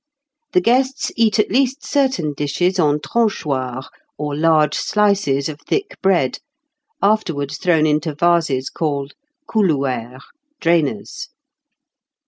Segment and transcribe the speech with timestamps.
[0.53, 3.85] The guests eat at least certain dishes on tranchoirs,
[4.17, 6.39] or large slices of thick bread,
[7.03, 9.13] afterwards thrown into vases called
[9.47, 10.21] couloueres
[10.59, 11.27] (drainers).